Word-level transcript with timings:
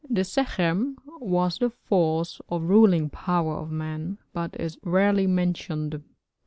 The 0.09 0.23
sekhem 0.23 0.97
was 1.19 1.59
the 1.59 1.69
force 1.69 2.41
or 2.47 2.59
ruling 2.59 3.11
power 3.11 3.57
of 3.57 3.69
man, 3.69 4.17
but 4.33 4.59
is 4.59 4.79
rarely 4.81 5.27
mentioned. 5.27 6.01